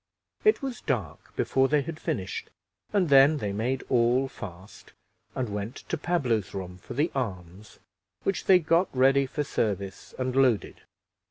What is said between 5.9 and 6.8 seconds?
Pablo's room